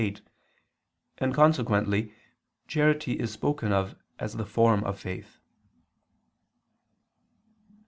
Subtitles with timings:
[0.01, 0.19] 8),
[1.19, 2.11] and consequently
[2.67, 5.37] charity is spoken of as the form of faith.